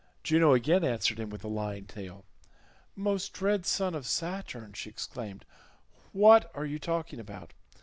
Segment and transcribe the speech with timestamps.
[0.23, 2.25] Juno again answered him with a lying tale.
[2.95, 5.45] "Most dread son of Saturn," she exclaimed,
[6.11, 7.53] "what are you talking about?